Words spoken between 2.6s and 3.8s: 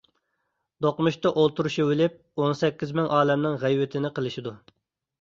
سەككىز مىڭ ئالەمنىڭ